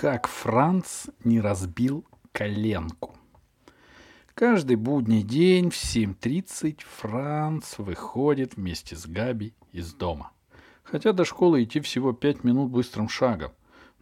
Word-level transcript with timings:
Как 0.00 0.28
Франц 0.28 1.06
не 1.24 1.40
разбил 1.40 2.04
коленку. 2.30 3.16
Каждый 4.34 4.76
будний 4.76 5.24
день 5.24 5.70
в 5.70 5.74
7.30 5.74 6.82
Франц 6.84 7.78
выходит 7.78 8.54
вместе 8.54 8.94
с 8.94 9.06
Габи 9.08 9.54
из 9.72 9.92
дома. 9.92 10.30
Хотя 10.84 11.12
до 11.12 11.24
школы 11.24 11.64
идти 11.64 11.80
всего 11.80 12.12
пять 12.12 12.44
минут 12.44 12.70
быстрым 12.70 13.08
шагом. 13.08 13.50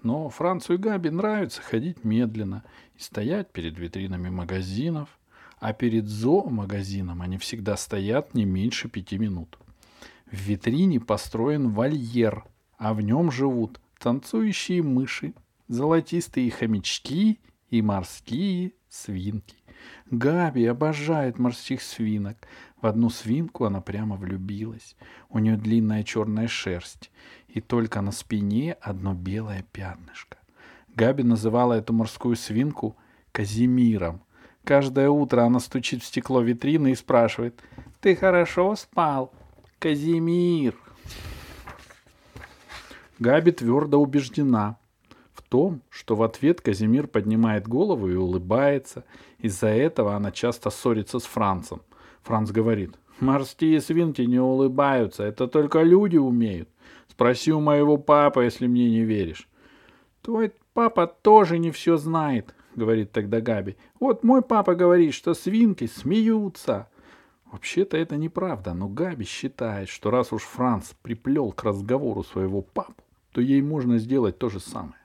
Но 0.02 0.28
Францу 0.28 0.74
и 0.74 0.76
Габи 0.76 1.08
нравится 1.08 1.62
ходить 1.62 2.04
медленно 2.04 2.62
и 2.94 3.00
стоять 3.00 3.50
перед 3.50 3.78
витринами 3.78 4.28
магазинов, 4.28 5.08
а 5.60 5.72
перед 5.72 6.08
зоомагазином 6.08 7.22
они 7.22 7.38
всегда 7.38 7.78
стоят 7.78 8.34
не 8.34 8.44
меньше 8.44 8.90
пяти 8.90 9.16
минут. 9.16 9.58
В 10.30 10.36
витрине 10.36 11.00
построен 11.00 11.70
вольер, 11.70 12.44
а 12.76 12.92
в 12.92 13.00
нем 13.00 13.32
живут 13.32 13.80
танцующие 13.98 14.82
мыши, 14.82 15.32
золотистые 15.68 16.50
хомячки 16.50 17.40
и 17.70 17.82
морские 17.82 18.72
свинки. 18.88 19.56
Габи 20.10 20.64
обожает 20.66 21.38
морских 21.38 21.82
свинок. 21.82 22.36
В 22.80 22.86
одну 22.86 23.10
свинку 23.10 23.64
она 23.64 23.80
прямо 23.80 24.16
влюбилась. 24.16 24.96
У 25.28 25.38
нее 25.38 25.56
длинная 25.56 26.02
черная 26.04 26.48
шерсть, 26.48 27.10
и 27.48 27.60
только 27.60 28.00
на 28.00 28.12
спине 28.12 28.74
одно 28.80 29.14
белое 29.14 29.64
пятнышко. 29.72 30.38
Габи 30.94 31.22
называла 31.22 31.74
эту 31.74 31.92
морскую 31.92 32.36
свинку 32.36 32.96
Казимиром. 33.32 34.22
Каждое 34.64 35.10
утро 35.10 35.42
она 35.42 35.60
стучит 35.60 36.02
в 36.02 36.06
стекло 36.06 36.40
витрины 36.40 36.92
и 36.92 36.96
спрашивает, 36.96 37.62
«Ты 38.00 38.16
хорошо 38.16 38.74
спал, 38.76 39.32
Казимир?» 39.78 40.74
Габи 43.18 43.52
твердо 43.52 44.00
убеждена 44.00 44.78
том, 45.48 45.82
что 45.90 46.14
в 46.16 46.22
ответ 46.22 46.60
Казимир 46.60 47.06
поднимает 47.06 47.68
голову 47.68 48.08
и 48.08 48.14
улыбается. 48.14 49.04
Из-за 49.38 49.68
этого 49.68 50.14
она 50.14 50.30
часто 50.30 50.70
ссорится 50.70 51.18
с 51.18 51.24
Францем. 51.24 51.82
Франц 52.22 52.50
говорит, 52.50 52.94
«Морские 53.20 53.80
свинки 53.80 54.22
не 54.22 54.38
улыбаются, 54.38 55.24
это 55.24 55.46
только 55.48 55.82
люди 55.82 56.16
умеют. 56.16 56.68
Спроси 57.08 57.52
у 57.52 57.60
моего 57.60 57.96
папы, 57.96 58.44
если 58.44 58.66
мне 58.66 58.90
не 58.90 59.02
веришь». 59.02 59.48
«Твой 60.22 60.52
папа 60.74 61.06
тоже 61.06 61.58
не 61.58 61.70
все 61.70 61.96
знает»,— 61.96 62.54
говорит 62.74 63.12
тогда 63.12 63.40
Габи. 63.40 63.76
«Вот 64.00 64.24
мой 64.24 64.42
папа 64.42 64.74
говорит, 64.74 65.14
что 65.14 65.34
свинки 65.34 65.86
смеются». 65.86 66.88
Вообще-то 67.52 67.96
это 67.96 68.16
неправда, 68.16 68.74
но 68.74 68.88
Габи 68.88 69.24
считает, 69.24 69.88
что 69.88 70.10
раз 70.10 70.32
уж 70.32 70.42
Франц 70.42 70.92
приплел 71.02 71.52
к 71.52 71.62
разговору 71.62 72.24
своего 72.24 72.60
папу, 72.60 73.02
то 73.32 73.40
ей 73.40 73.62
можно 73.62 73.98
сделать 73.98 74.36
то 74.38 74.48
же 74.48 74.58
самое. 74.58 74.96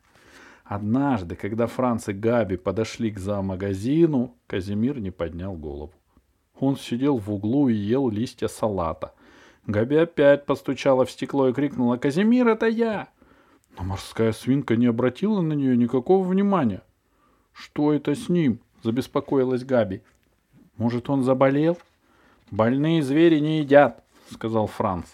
Однажды, 0.72 1.36
когда 1.36 1.68
Франц 1.68 2.08
и 2.08 2.14
Габи 2.14 2.56
подошли 2.56 3.12
к 3.12 3.20
зоомагазину, 3.20 4.38
Казимир 4.48 5.02
не 5.02 5.12
поднял 5.12 5.54
голову. 5.54 5.92
Он 6.58 6.78
сидел 6.78 7.18
в 7.18 7.30
углу 7.30 7.68
и 7.68 7.74
ел 7.74 8.10
листья 8.10 8.48
салата. 8.48 9.14
Габи 9.68 9.98
опять 9.98 10.46
постучала 10.46 11.04
в 11.04 11.12
стекло 11.12 11.50
и 11.50 11.54
крикнула 11.54 11.98
«Казимир, 11.98 12.48
это 12.48 12.68
я!» 12.68 13.10
Но 13.78 13.84
морская 13.84 14.32
свинка 14.32 14.78
не 14.78 14.86
обратила 14.86 15.42
на 15.42 15.52
нее 15.52 15.76
никакого 15.76 16.26
внимания. 16.26 16.84
«Что 17.52 17.92
это 17.92 18.16
с 18.16 18.30
ним?»— 18.30 18.62
забеспокоилась 18.82 19.66
Габи. 19.66 20.04
«Может, 20.78 21.10
он 21.10 21.24
заболел?» 21.24 21.78
«Больные 22.50 23.04
звери 23.04 23.40
не 23.40 23.60
едят»,— 23.60 24.06
сказал 24.30 24.68
Франц. 24.68 25.08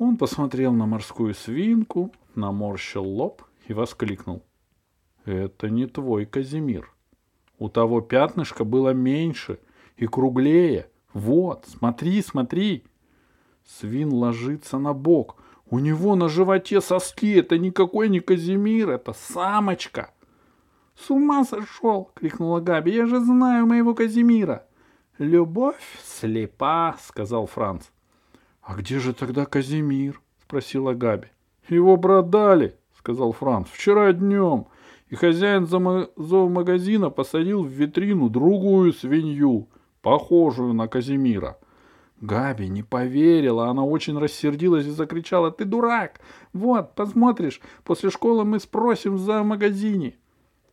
Он 0.00 0.16
посмотрел 0.16 0.72
на 0.72 0.86
морскую 0.86 1.34
свинку, 1.34 2.10
наморщил 2.34 3.04
лоб 3.04 3.42
и 3.68 3.72
воскликнул. 3.72 4.42
«Это 5.26 5.68
не 5.68 5.86
твой 5.86 6.24
Казимир. 6.24 6.90
У 7.58 7.68
того 7.68 8.00
пятнышка 8.00 8.64
было 8.64 8.90
меньше 8.90 9.58
и 9.96 10.06
круглее. 10.06 10.88
Вот, 11.12 11.66
смотри, 11.68 12.22
смотри!» 12.22 12.84
Свин 13.66 14.12
ложится 14.12 14.78
на 14.78 14.94
бок. 14.94 15.36
У 15.68 15.80
него 15.80 16.14
на 16.14 16.28
животе 16.28 16.80
соски. 16.80 17.34
Это 17.34 17.58
никакой 17.58 18.08
не 18.08 18.20
Казимир, 18.20 18.90
это 18.90 19.12
самочка. 19.12 20.12
«С 20.96 21.10
ума 21.10 21.44
сошел!»— 21.44 22.10
крикнула 22.14 22.60
Габи. 22.60 22.92
«Я 22.92 23.06
же 23.06 23.20
знаю 23.20 23.66
моего 23.66 23.94
Казимира!» 23.94 24.64
«Любовь 25.18 25.98
слепа!»— 26.04 26.96
сказал 27.02 27.46
Франц. 27.46 27.86
«А 28.62 28.74
где 28.76 28.98
же 28.98 29.12
тогда 29.12 29.44
Казимир?»— 29.44 30.20
спросила 30.42 30.94
Габи. 30.94 31.28
«Его 31.68 31.96
продали»,— 31.96 32.76
сказал 32.98 33.32
Франц,— 33.32 33.68
«вчера 33.72 34.12
днем, 34.12 34.68
и 35.08 35.14
хозяин 35.14 35.66
зоомагазина 35.66 37.10
посадил 37.10 37.62
в 37.62 37.68
витрину 37.68 38.28
другую 38.28 38.92
свинью, 38.92 39.68
похожую 40.02 40.72
на 40.72 40.88
Казимира». 40.88 41.58
Габи 42.20 42.68
не 42.68 42.82
поверила, 42.82 43.68
она 43.68 43.84
очень 43.84 44.18
рассердилась 44.18 44.86
и 44.86 44.90
закричала, 44.90 45.50
«Ты 45.50 45.66
дурак! 45.66 46.20
Вот, 46.54 46.94
посмотришь, 46.94 47.60
после 47.84 48.08
школы 48.08 48.44
мы 48.44 48.58
спросим 48.58 49.16
в 49.16 49.18
зоомагазине». 49.18 50.14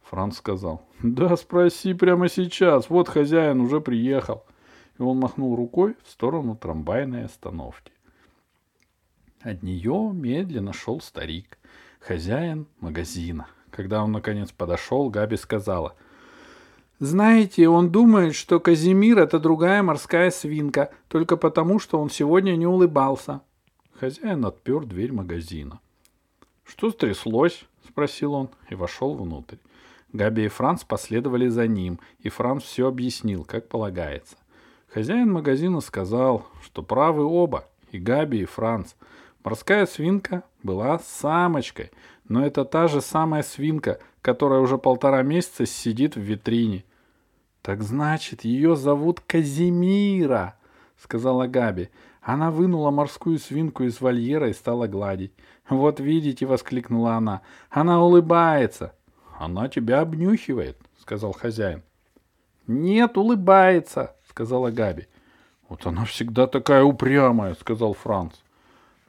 Франц 0.04 0.38
сказал, 0.38 0.84
«Да 1.02 1.36
спроси 1.36 1.94
прямо 1.94 2.30
сейчас, 2.30 2.90
вот 2.90 3.10
хозяин 3.10 3.60
уже 3.60 3.82
приехал» 3.82 4.46
и 4.98 5.02
он 5.02 5.20
махнул 5.20 5.56
рукой 5.56 5.96
в 6.04 6.10
сторону 6.10 6.56
трамвайной 6.56 7.26
остановки. 7.26 7.92
От 9.42 9.64
нее 9.64 10.12
медленно 10.14 10.74
шел 10.74 11.02
старик, 11.02 11.58
хозяин 12.00 12.68
магазина. 12.80 13.48
Когда 13.76 14.04
он 14.04 14.12
наконец 14.12 14.52
подошел, 14.52 15.10
Габи 15.10 15.36
сказала, 15.36 15.96
«Знаете, 17.00 17.68
он 17.68 17.90
думает, 17.90 18.36
что 18.36 18.60
Казимир— 18.60 19.18
это 19.20 19.40
другая 19.40 19.82
морская 19.82 20.30
свинка, 20.30 20.92
только 21.08 21.38
потому, 21.38 21.80
что 21.80 22.00
он 22.00 22.12
сегодня 22.12 22.56
не 22.56 22.68
улыбался». 22.68 23.42
Хозяин 24.00 24.46
отпер 24.46 24.86
дверь 24.86 25.12
магазина. 25.12 25.80
«Что 26.64 26.92
стряслось?»— 26.92 27.66
спросил 27.90 28.34
он 28.34 28.50
и 28.70 28.76
вошел 28.76 29.16
внутрь. 29.16 29.58
Габи 30.14 30.46
и 30.46 30.50
Франц 30.50 30.84
последовали 30.84 31.48
за 31.48 31.68
ним, 31.68 32.00
и 32.20 32.30
Франц 32.30 32.64
все 32.64 32.88
объяснил, 32.88 33.44
как 33.44 33.68
полагается. 33.68 34.36
Хозяин 34.88 35.32
магазина 35.32 35.82
сказал, 35.82 36.46
что 36.64 36.84
правы 36.84 37.26
оба, 37.26 37.68
и 37.92 37.98
Габи, 37.98 38.42
и 38.42 38.46
Франц. 38.46 38.94
Морская 39.44 39.88
свинка 39.88 40.44
была 40.62 41.00
самочкой, 41.00 41.92
но 42.28 42.46
это 42.46 42.66
та 42.66 42.88
же 42.88 43.02
самая 43.02 43.44
свинка, 43.44 44.00
которая 44.22 44.60
уже 44.60 44.78
полтора 44.78 45.22
месяца 45.24 45.66
сидит 45.66 46.16
в 46.16 46.22
витрине. 46.22 46.86
«Так 47.62 47.82
значит, 47.82 48.44
ее 48.44 48.76
зовут 48.76 49.22
Казимира»,— 49.22 50.56
сказала 51.02 51.48
Габи. 51.48 51.90
Она 52.22 52.52
вынула 52.52 52.92
морскую 52.92 53.40
свинку 53.40 53.84
из 53.84 54.00
вольера 54.00 54.50
и 54.50 54.54
стала 54.54 54.88
гладить. 54.88 55.34
«Вот 55.70 56.00
видите»,— 56.00 56.46
воскликнула 56.48 57.16
она,— 57.16 57.42
«она 57.70 58.04
улыбается». 58.04 58.94
«Она 59.38 59.68
тебя 59.68 60.02
обнюхивает»,— 60.02 60.78
сказал 61.00 61.34
хозяин. 61.34 61.84
«Нет, 62.68 63.18
улыбается», 63.18 64.16
сказала 64.34 64.72
Габи. 64.72 65.06
Вот 65.70 65.86
она 65.86 66.06
всегда 66.06 66.48
такая 66.48 66.84
упрямая, 66.84 67.54
сказал 67.54 67.94
Франц. 67.94 68.34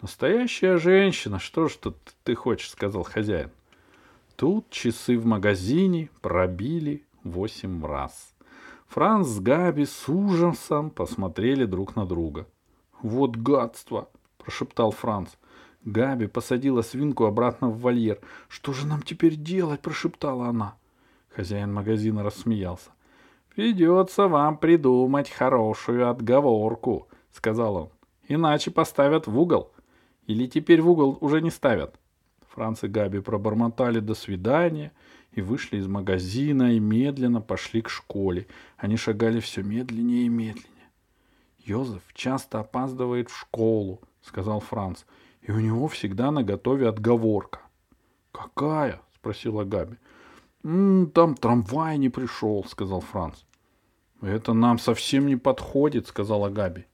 Настоящая 0.04 0.76
женщина, 0.76 1.38
что 1.38 1.66
ж 1.66 1.76
тут 1.76 1.96
ты 2.24 2.34
хочешь, 2.34 2.68
сказал 2.68 3.04
хозяин. 3.04 3.48
Тут 4.36 4.68
часы 4.68 5.16
в 5.16 5.24
магазине 5.24 6.10
пробили 6.20 7.06
восемь 7.22 7.82
раз. 7.82 8.34
Франц 8.86 9.28
с 9.28 9.40
Габи 9.40 9.86
с 9.86 10.06
ужасом 10.06 10.90
посмотрели 10.90 11.64
друг 11.64 11.96
на 11.96 12.04
друга. 12.04 12.46
«Вот 13.00 13.36
гадство!»– 13.36 14.10
прошептал 14.36 14.90
Франц. 14.90 15.30
Габи 15.86 16.26
посадила 16.26 16.82
свинку 16.82 17.24
обратно 17.24 17.70
в 17.70 17.80
вольер. 17.80 18.20
«Что 18.48 18.74
же 18.74 18.86
нам 18.86 19.00
теперь 19.00 19.36
делать?»– 19.36 19.80
прошептала 19.82 20.48
она. 20.48 20.74
Хозяин 21.34 21.72
магазина 21.72 22.22
рассмеялся. 22.22 22.90
«Придется 23.54 24.28
вам 24.28 24.58
придумать 24.58 25.30
хорошую 25.30 26.10
отговорку»,— 26.10 27.08
сказал 27.32 27.76
он. 27.76 27.88
«Иначе 28.28 28.70
поставят 28.70 29.26
в 29.26 29.40
угол. 29.40 29.70
Или 30.26 30.46
теперь 30.46 30.80
в 30.80 30.88
угол 30.88 31.18
уже 31.20 31.40
не 31.40 31.50
ставят». 31.50 31.98
Франц 32.48 32.84
и 32.84 32.88
Габи 32.88 33.20
пробормотали 33.20 34.00
«до 34.00 34.14
свидания» 34.14 34.92
и 35.32 35.42
вышли 35.42 35.78
из 35.78 35.88
магазина 35.88 36.74
и 36.74 36.78
медленно 36.78 37.40
пошли 37.40 37.82
к 37.82 37.88
школе. 37.88 38.46
Они 38.76 38.96
шагали 38.96 39.40
все 39.40 39.62
медленнее 39.62 40.26
и 40.26 40.28
медленнее. 40.28 40.90
«Йозеф 41.58 42.02
часто 42.14 42.60
опаздывает 42.60 43.30
в 43.30 43.36
школу»,— 43.36 44.00
сказал 44.22 44.60
Франц,— 44.60 45.04
«и 45.42 45.50
у 45.50 45.58
него 45.58 45.88
всегда 45.88 46.30
на 46.30 46.44
готове 46.44 46.88
отговорка». 46.88 47.60
«Какая?»— 48.30 49.00
спросила 49.16 49.64
Габи. 49.64 49.96
«М 50.62 51.04
-м, 51.04 51.10
«Там 51.10 51.34
трамвай 51.34 51.98
не 51.98 52.10
пришел»,— 52.10 52.64
сказал 52.68 53.00
Франц. 53.00 53.42
«Это 54.22 54.54
нам 54.54 54.78
совсем 54.78 55.26
не 55.26 55.36
подходит»,— 55.36 56.06
сказала 56.08 56.48
Габи. 56.48 56.86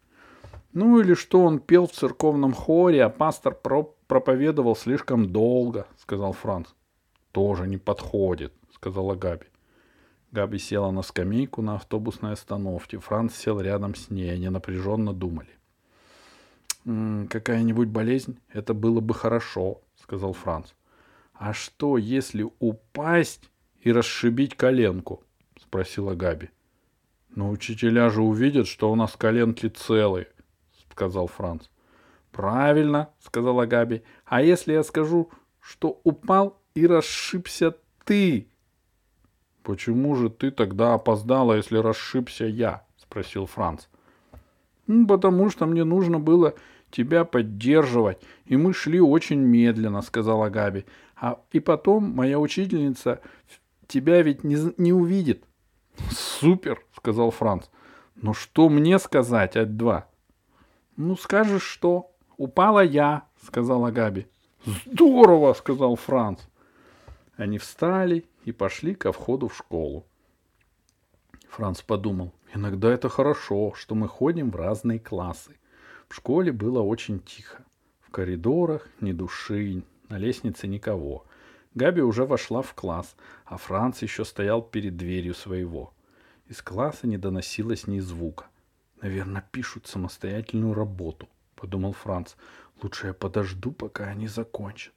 «Ну 0.72 1.00
или 1.00 1.14
что 1.14 1.40
он 1.40 1.58
пел 1.58 1.86
в 1.86 1.92
церковном 1.92 2.52
хоре, 2.52 3.04
а 3.04 3.08
пастор 3.08 3.54
про 3.54 3.94
проповедовал 4.06 4.76
слишком 4.76 5.30
долго»,— 5.32 5.86
сказал 5.96 6.32
Франц. 6.32 6.68
тоже 7.32 7.68
не 7.68 7.76
подходит, 7.76 8.52
сказала 8.74 9.14
Габи. 9.14 9.46
Габи 10.32 10.58
села 10.58 10.90
на 10.90 11.02
скамейку 11.02 11.62
на 11.62 11.74
автобусной 11.76 12.32
остановке. 12.32 12.98
Франц 12.98 13.34
сел 13.34 13.60
рядом 13.60 13.94
с 13.94 14.10
ней. 14.10 14.32
Они 14.32 14.48
напряженно 14.48 15.12
думали. 15.12 15.50
«Какая-нибудь 16.84 17.88
болезнь? 17.88 18.38
Это 18.48 18.74
было 18.74 19.00
бы 19.00 19.12
хорошо»,— 19.12 19.82
сказал 19.96 20.32
Франц. 20.32 20.72
«А 21.34 21.52
что, 21.52 21.98
если 21.98 22.48
упасть 22.58 23.50
и 23.80 23.92
расшибить 23.92 24.56
коленку?»— 24.56 25.22
спросила 25.60 26.14
Габи. 26.14 26.50
«Но 27.34 27.50
учителя 27.50 28.08
же 28.10 28.22
увидят, 28.22 28.66
что 28.66 28.90
у 28.90 28.94
нас 28.94 29.14
коленки 29.16 29.66
целые»,— 29.66 30.28
сказал 31.00 31.28
Франц. 31.28 31.62
«Правильно»,— 32.30 33.08
сказала 33.20 33.64
Габи. 33.64 34.02
«А 34.26 34.42
если 34.42 34.74
я 34.74 34.82
скажу, 34.82 35.30
что 35.58 35.98
упал 36.04 36.58
и 36.74 36.86
расшибся 36.86 37.74
ты?» 38.04 38.48
«Почему 39.62 40.14
же 40.14 40.28
ты 40.28 40.50
тогда 40.50 40.92
опоздала, 40.92 41.54
если 41.54 41.78
расшибся 41.78 42.44
я?»— 42.44 42.84
спросил 42.98 43.46
Франц. 43.46 43.86
«Ну, 44.86 45.06
«Потому 45.06 45.48
что 45.48 45.64
мне 45.64 45.84
нужно 45.84 46.18
было 46.18 46.52
тебя 46.90 47.24
поддерживать, 47.24 48.18
и 48.44 48.58
мы 48.58 48.74
шли 48.74 49.00
очень 49.00 49.40
медленно»,— 49.40 50.02
сказала 50.02 50.50
Габи. 50.50 50.84
«А 51.16 51.40
и 51.50 51.60
потом 51.60 52.14
моя 52.14 52.38
учительница 52.38 53.22
тебя 53.86 54.20
ведь 54.20 54.44
не, 54.44 54.58
не 54.76 54.92
увидит». 54.92 55.44
«Супер!»— 56.10 56.84
сказал 56.94 57.30
Франц. 57.30 57.68
«Но 58.16 58.34
что 58.34 58.68
мне 58.68 58.98
сказать 58.98 59.56
от 59.56 59.78
два?» 59.78 60.09
«Ну, 61.02 61.16
скажешь, 61.16 61.62
что?» 61.62 62.10
«Упала 62.36 62.84
я»,— 62.84 63.24
сказала 63.46 63.90
Габи. 63.90 64.26
«Здорово!»— 64.66 65.54
сказал 65.54 65.96
Франц. 65.96 66.40
Они 67.36 67.56
встали 67.56 68.26
и 68.44 68.52
пошли 68.52 68.94
ко 68.94 69.10
входу 69.10 69.48
в 69.48 69.56
школу. 69.56 70.04
Франц 71.48 71.80
подумал, 71.80 72.34
иногда 72.54 72.92
это 72.92 73.08
хорошо, 73.08 73.72
что 73.74 73.94
мы 73.94 74.08
ходим 74.08 74.50
в 74.50 74.56
разные 74.56 74.98
классы. 74.98 75.56
В 76.06 76.16
школе 76.16 76.52
было 76.52 76.82
очень 76.82 77.20
тихо. 77.20 77.64
В 78.02 78.10
коридорах 78.10 78.86
ни 79.00 79.12
души, 79.12 79.82
на 80.10 80.18
лестнице 80.18 80.68
никого. 80.68 81.24
Габи 81.74 82.02
уже 82.02 82.26
вошла 82.26 82.60
в 82.60 82.74
класс, 82.74 83.16
а 83.46 83.56
Франц 83.56 84.02
еще 84.02 84.26
стоял 84.26 84.60
перед 84.60 84.98
дверью 84.98 85.32
своего. 85.32 85.94
Из 86.46 86.60
класса 86.60 87.06
не 87.06 87.16
доносилось 87.16 87.86
ни 87.86 88.00
звука. 88.00 88.50
Наверное, 89.00 89.44
пишут 89.50 89.86
самостоятельную 89.86 90.74
работу, 90.74 91.28
подумал 91.54 91.92
Франц. 91.92 92.34
Лучше 92.82 93.08
я 93.08 93.14
подожду, 93.14 93.72
пока 93.72 94.06
они 94.06 94.28
закончат. 94.28 94.92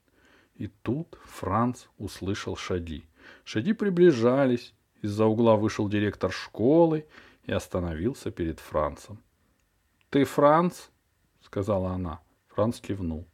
И 0.55 0.67
тут 0.67 1.17
Франц 1.23 1.85
услышал 1.97 2.55
шаги. 2.55 3.05
Шаги 3.43 3.73
приближались. 3.73 4.73
Из-за 5.01 5.25
угла 5.25 5.55
вышел 5.55 5.89
директор 5.89 6.31
школы 6.31 7.05
и 7.43 7.51
остановился 7.51 8.31
перед 8.31 8.59
Францем. 8.59 9.21
«Ты 10.09 10.23
Франц?»— 10.23 10.89
сказала 11.41 11.91
она. 11.91 12.21
Франц 12.47 12.79
кивнул. 12.79 13.27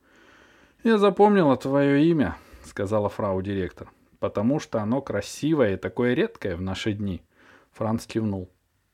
«Я 0.83 0.97
запомнила 0.97 1.57
твое 1.57 2.05
имя»,— 2.09 2.37
сказала 2.63 3.09
фрау 3.09 3.41
директор, 3.41 3.91
«потому 4.19 4.59
что 4.59 4.81
оно 4.81 5.01
красивое 5.01 5.73
и 5.73 5.77
такое 5.77 6.13
редкое 6.13 6.55
в 6.55 6.61
наши 6.61 6.93
дни». 6.93 7.21
Франц 7.71 8.05
кивнул. 8.05 8.49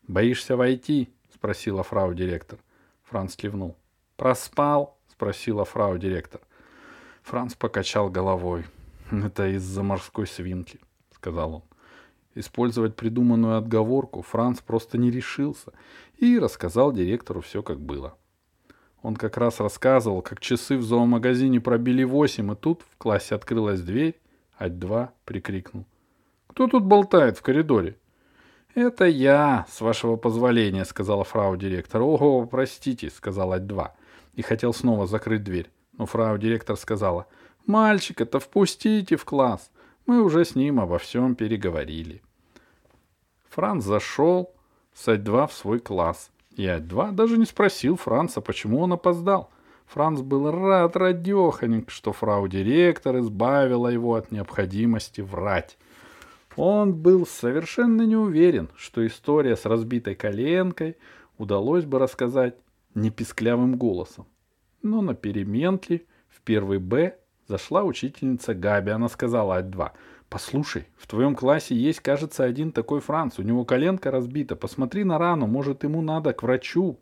«Боишься 0.07 0.57
войти?»— 0.57 1.13
спросила 1.35 1.83
фрау 1.83 2.13
директор. 2.13 2.59
Франц 3.03 3.35
кивнул. 3.35 3.75
«Проспал?»— 4.15 4.97
спросила 5.07 5.65
фрау 5.65 5.97
директор. 5.97 6.41
Франц 7.23 7.53
покачал 7.53 8.09
головой. 8.09 8.65
«Это 9.11 9.47
из-за 9.55 9.83
морской 9.83 10.25
свинки»,— 10.25 10.79
сказал 11.11 11.55
он. 11.55 11.63
Использовать 12.33 12.95
придуманную 12.95 13.57
отговорку 13.57 14.21
Франц 14.21 14.59
просто 14.59 14.97
не 14.97 15.11
решился 15.11 15.71
и 16.17 16.39
рассказал 16.39 16.91
директору 16.91 17.41
все, 17.41 17.61
как 17.61 17.79
было. 17.79 18.17
Он 19.01 19.15
как 19.15 19.37
раз 19.37 19.59
рассказывал, 19.59 20.21
как 20.21 20.39
часы 20.39 20.77
в 20.77 20.83
зоомагазине 20.83 21.61
пробили 21.61 22.03
восемь, 22.03 22.51
и 22.51 22.55
тут 22.55 22.81
в 22.91 22.97
классе 22.97 23.35
открылась 23.35 23.81
дверь, 23.81 24.19
а 24.57 24.67
два 24.69 25.13
прикрикнул. 25.25 25.85
«Кто 26.47 26.67
тут 26.67 26.83
болтает 26.83 27.37
в 27.37 27.41
коридоре?» 27.41 27.97
«Это 28.75 29.05
я, 29.05 29.65
с 29.69 29.79
вашего 29.79 30.17
позволения»,— 30.17 30.83
сказала 30.85 31.23
фрау 31.23 31.55
директор. 31.55 32.01
«Ого, 32.01 32.45
простите»,— 32.45 33.09
сказал 33.15 33.53
Ать-2. 33.53 33.91
И 34.33 34.41
хотел 34.41 34.73
снова 34.73 35.07
закрыть 35.07 35.45
дверь. 35.45 35.71
Но 35.97 36.05
фрау 36.05 36.37
директор 36.37 36.75
сказала, 36.75 37.25
«Мальчика-то 37.65 38.41
впустите 38.41 39.15
в 39.15 39.23
класс. 39.23 39.71
Мы 40.05 40.21
уже 40.21 40.43
с 40.43 40.55
ним 40.55 40.81
обо 40.81 40.97
всем 40.97 41.35
переговорили». 41.35 42.21
Франц 43.49 43.85
зашел 43.85 44.53
с 44.93 45.07
Ать-2 45.07 45.47
в 45.47 45.53
свой 45.53 45.79
класс. 45.79 46.29
И 46.57 46.67
Ать-2 46.67 47.13
даже 47.13 47.37
не 47.37 47.45
спросил 47.45 47.95
Франца, 47.95 48.41
почему 48.41 48.81
он 48.81 48.91
опоздал. 48.91 49.51
Франц 49.85 50.19
был 50.19 50.51
рад 50.51 50.97
радеханик, 50.97 51.89
что 51.89 52.11
фрау 52.11 52.49
директор 52.49 53.19
избавила 53.19 53.87
его 53.87 54.15
от 54.15 54.33
необходимости 54.33 55.21
врать. 55.21 55.77
Он 56.55 56.93
был 56.93 57.25
совершенно 57.25 58.03
не 58.03 58.15
уверен, 58.15 58.69
что 58.77 59.05
история 59.05 59.57
с 59.57 59.65
разбитой 59.65 60.15
коленкой 60.15 60.97
удалось 61.37 61.83
бы 61.83 61.99
рассказать 61.99 62.55
неписклявым 62.93 63.75
голосом. 63.75 64.25
Но 64.81 65.01
на 65.01 65.15
переменке 65.15 66.05
в 66.29 66.41
первый 66.41 66.79
Б 66.79 67.17
зашла 67.47 67.83
учительница 67.83 68.53
Габи. 68.53 68.91
Она 68.91 69.09
сказала 69.09 69.57
Ать-2, 69.57 69.91
«Послушай, 70.29 70.87
в 70.97 71.07
твоем 71.07 71.35
классе 71.35 71.75
есть, 71.75 71.99
кажется, 71.99 72.45
один 72.45 72.71
такой 72.71 73.01
Франц. 73.01 73.37
У 73.37 73.43
него 73.43 73.65
коленка 73.65 74.09
разбита. 74.09 74.55
Посмотри 74.55 75.03
на 75.03 75.17
рану, 75.17 75.47
может, 75.47 75.83
ему 75.83 76.01
надо 76.01 76.33
к 76.33 76.43
врачу». 76.43 76.99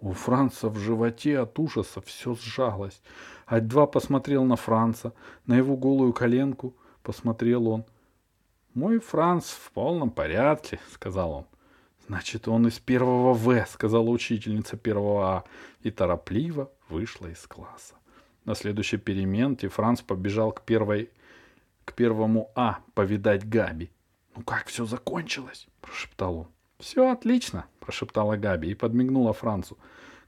У 0.00 0.12
Франца 0.12 0.68
в 0.68 0.78
животе 0.78 1.38
от 1.38 1.58
ужаса 1.58 2.00
все 2.00 2.34
сжалось. 2.34 3.02
Ать-2 3.46 3.86
посмотрел 3.86 4.44
на 4.44 4.56
Франца, 4.56 5.12
на 5.46 5.56
его 5.58 5.76
голую 5.76 6.12
коленку. 6.12 6.74
Посмотрел 7.02 7.68
он— 7.68 7.84
«Мой 8.74 9.00
Франц 9.00 9.50
в 9.50 9.72
полном 9.72 10.10
порядке»,— 10.10 10.78
сказал 10.92 11.32
он. 11.32 11.46
«Значит, 12.06 12.46
он 12.46 12.68
из 12.68 12.78
первого 12.78 13.34
В»,— 13.34 13.66
сказала 13.68 14.08
учительница 14.08 14.76
первого 14.76 15.36
А, 15.36 15.44
и 15.82 15.90
торопливо 15.90 16.70
вышла 16.88 17.26
из 17.26 17.44
класса. 17.46 17.94
На 18.44 18.54
следующей 18.54 18.96
переменке 18.96 19.68
Франц 19.68 20.02
побежал 20.02 20.52
к 20.52 20.62
первой 20.62 21.10
к 21.84 21.94
первому 21.94 22.50
А 22.54 22.78
повидать 22.94 23.48
Габи. 23.48 23.90
«Ну 24.36 24.42
как 24.42 24.66
все 24.66 24.84
закончилось?»— 24.86 25.66
прошептал 25.80 26.38
он. 26.38 26.46
«Все 26.78 27.10
отлично»,— 27.10 27.66
прошептала 27.80 28.36
Габи 28.36 28.70
и 28.70 28.74
подмигнула 28.74 29.32
Францу. 29.32 29.76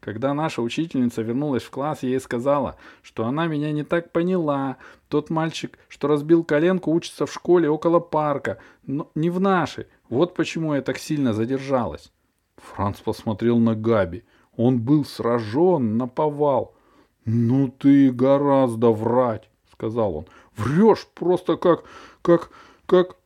Когда 0.02 0.34
наша 0.34 0.62
учительница 0.62 1.22
вернулась 1.22 1.62
в 1.62 1.70
класс, 1.70 2.02
ей 2.02 2.18
сказала, 2.18 2.74
что 3.02 3.24
она 3.24 3.46
меня 3.46 3.70
не 3.70 3.84
так 3.84 4.10
поняла. 4.10 4.76
Тот 5.08 5.30
мальчик, 5.30 5.78
что 5.88 6.08
разбил 6.08 6.42
коленку, 6.42 6.90
учится 6.90 7.24
в 7.24 7.32
школе 7.32 7.70
около 7.70 8.00
парка, 8.00 8.58
но 8.84 9.08
не 9.14 9.30
в 9.30 9.38
нашей. 9.38 9.86
Вот 10.08 10.34
почему 10.34 10.74
я 10.74 10.82
так 10.82 10.98
сильно 10.98 11.32
задержалась. 11.32 12.10
Франц 12.56 12.98
посмотрел 12.98 13.58
на 13.58 13.76
Габи. 13.76 14.24
Он 14.56 14.80
был 14.80 15.04
сражен 15.04 15.96
на 15.96 16.08
повал. 16.08 16.74
«Ну 17.24 17.68
ты 17.68 18.10
гораздо 18.10 18.90
врать»,— 18.90 19.48
сказал 19.72 20.16
он. 20.16 20.26
«Врешь 20.56 21.06
просто 21.14 21.56
как... 21.56 21.84
как... 22.22 22.50
как...» 22.86 23.16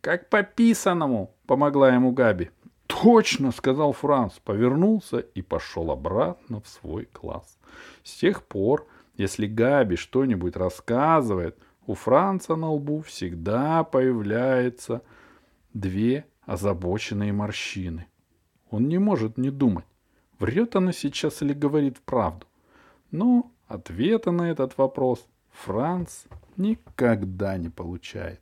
«Как 0.00 0.30
по 0.30 0.42
писанному»,— 0.42 1.34
помогла 1.46 1.90
ему 1.90 2.12
Габи. 2.12 2.50
«Точно!»— 2.86 3.50
сказал 3.52 3.92
Франц, 3.92 4.34
повернулся 4.38 5.18
и 5.18 5.42
пошел 5.42 5.90
обратно 5.90 6.60
в 6.60 6.68
свой 6.68 7.06
класс. 7.06 7.58
С 8.02 8.14
тех 8.14 8.42
пор, 8.44 8.86
если 9.16 9.46
Габи 9.46 9.96
что-нибудь 9.96 10.56
рассказывает, 10.56 11.58
у 11.86 11.94
Франца 11.94 12.56
на 12.56 12.70
лбу 12.70 13.02
всегда 13.02 13.82
появляются 13.84 15.02
две 15.74 16.26
озабоченные 16.46 17.32
морщины. 17.32 18.06
Он 18.70 18.88
не 18.88 18.98
может 18.98 19.36
не 19.36 19.50
думать, 19.50 19.84
врет 20.38 20.76
она 20.76 20.92
сейчас 20.92 21.42
или 21.42 21.52
говорит 21.52 22.00
правду. 22.00 22.46
Но 23.10 23.50
ответа 23.66 24.30
на 24.30 24.50
этот 24.50 24.78
вопрос 24.78 25.26
Франц 25.50 26.24
никогда 26.56 27.56
не 27.58 27.68
получает. 27.68 28.40